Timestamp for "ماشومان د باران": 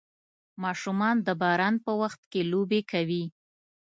0.63-1.75